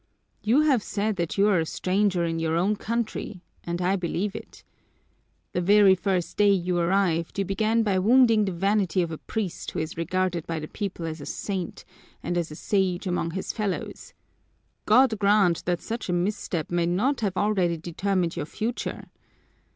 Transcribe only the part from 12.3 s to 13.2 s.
as a sage